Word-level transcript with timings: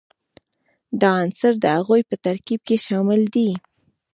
دا 1.01 1.09
عنصر 1.21 1.53
د 1.59 1.65
هغوي 1.77 2.01
په 2.09 2.15
ترکیب 2.25 2.59
کې 2.67 2.75
شامل 2.85 3.21
دي. 3.35 3.49